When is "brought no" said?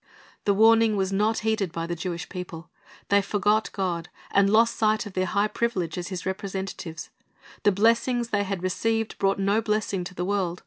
9.18-9.60